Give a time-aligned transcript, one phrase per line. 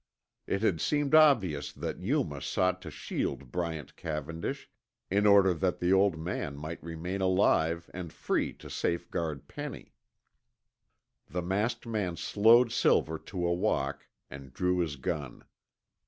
[0.47, 4.67] It had seemed obvious that Yuma sought to shield Bryant Cavendish,
[5.11, 9.93] in order that the old man might remain alive and free to safeguard Penny.
[11.27, 15.43] The masked man slowed Silver to a walk, and drew his gun.